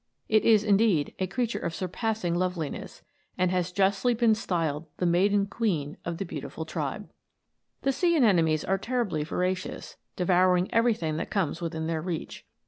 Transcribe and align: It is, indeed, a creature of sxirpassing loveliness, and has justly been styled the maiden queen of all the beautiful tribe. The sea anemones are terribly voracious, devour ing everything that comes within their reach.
It 0.27 0.43
is, 0.45 0.63
indeed, 0.63 1.13
a 1.19 1.27
creature 1.27 1.59
of 1.59 1.73
sxirpassing 1.73 2.35
loveliness, 2.35 3.03
and 3.37 3.51
has 3.51 3.71
justly 3.71 4.15
been 4.15 4.33
styled 4.33 4.87
the 4.97 5.05
maiden 5.05 5.45
queen 5.45 5.95
of 6.05 6.13
all 6.13 6.17
the 6.17 6.25
beautiful 6.25 6.65
tribe. 6.65 7.11
The 7.83 7.91
sea 7.91 8.15
anemones 8.15 8.65
are 8.65 8.79
terribly 8.79 9.23
voracious, 9.23 9.97
devour 10.15 10.57
ing 10.57 10.73
everything 10.73 11.17
that 11.17 11.29
comes 11.29 11.61
within 11.61 11.85
their 11.85 12.01
reach. 12.01 12.47